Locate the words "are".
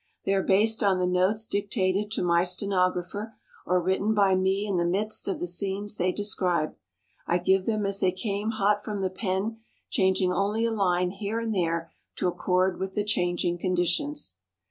0.33-0.41